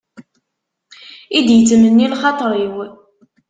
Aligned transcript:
I 1.37 1.39
d-yettmenni 1.47 2.07
lxaṭer-iw. 2.13 2.75